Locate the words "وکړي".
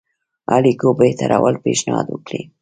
2.09-2.41